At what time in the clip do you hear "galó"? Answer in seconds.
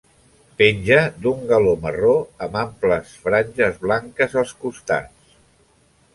1.51-1.73